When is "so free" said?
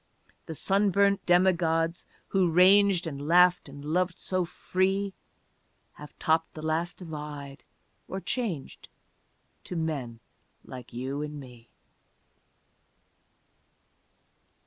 4.17-5.13